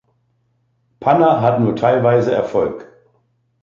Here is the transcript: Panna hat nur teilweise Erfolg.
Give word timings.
Panna 0.99 1.41
hat 1.41 1.59
nur 1.59 1.75
teilweise 1.75 2.31
Erfolg. 2.33 2.89